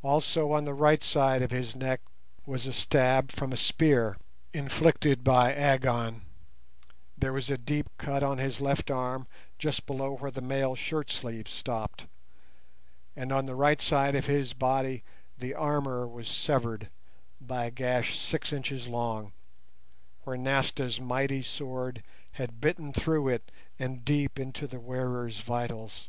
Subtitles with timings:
[0.00, 2.00] Also on the right side of his neck
[2.46, 4.16] was a stab from a spear,
[4.54, 6.22] inflicted by Agon;
[7.18, 9.26] there was a deep cut on his left arm
[9.58, 12.06] just below where the mail shirt sleeve stopped,
[13.16, 15.02] and on the right side of his body
[15.36, 16.88] the armour was severed
[17.40, 19.32] by a gash six inches long,
[20.22, 22.04] where Nasta's mighty sword
[22.34, 26.08] had bitten through it and deep into its wearer's vitals.